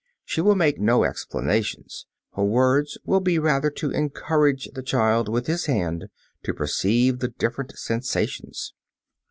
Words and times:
She 0.25 0.41
will 0.41 0.55
make 0.55 0.79
no 0.79 1.03
explanations; 1.03 2.07
her 2.33 2.43
words 2.43 2.97
will 3.05 3.19
be 3.19 3.37
rather 3.37 3.69
to 3.69 3.91
encourage 3.91 4.67
the 4.73 4.81
child 4.81 5.29
with 5.29 5.45
his 5.45 5.67
hand 5.67 6.05
to 6.41 6.55
perceive 6.55 7.19
the 7.19 7.27
different 7.27 7.77
sensations. 7.77 8.73